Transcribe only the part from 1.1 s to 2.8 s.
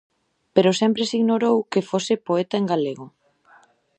ignorou que fose poeta en